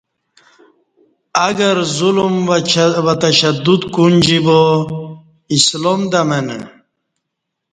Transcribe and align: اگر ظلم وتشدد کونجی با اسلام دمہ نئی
اگر 1.47 1.75
ظلم 1.97 2.33
وتشدد 3.09 3.81
کونجی 3.95 4.39
با 4.45 4.59
اسلام 5.55 6.01
دمہ 6.11 6.39
نئی 6.47 6.63